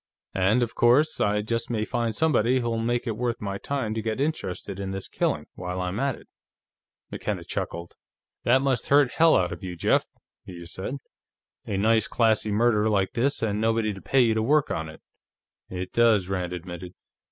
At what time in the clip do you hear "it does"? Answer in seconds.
15.69-16.27